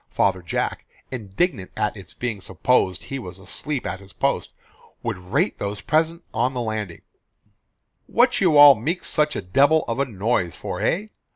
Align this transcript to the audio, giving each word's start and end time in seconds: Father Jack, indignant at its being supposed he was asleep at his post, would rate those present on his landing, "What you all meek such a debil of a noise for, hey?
Father 0.09 0.41
Jack, 0.41 0.87
indignant 1.11 1.69
at 1.77 1.95
its 1.95 2.11
being 2.15 2.41
supposed 2.41 3.03
he 3.03 3.19
was 3.19 3.37
asleep 3.37 3.85
at 3.85 3.99
his 3.99 4.13
post, 4.13 4.49
would 5.03 5.19
rate 5.19 5.59
those 5.59 5.81
present 5.81 6.23
on 6.33 6.53
his 6.55 6.61
landing, 6.65 7.03
"What 8.07 8.41
you 8.41 8.57
all 8.57 8.73
meek 8.73 9.03
such 9.05 9.35
a 9.35 9.43
debil 9.43 9.83
of 9.87 9.99
a 9.99 10.05
noise 10.05 10.55
for, 10.55 10.79
hey? 10.79 11.11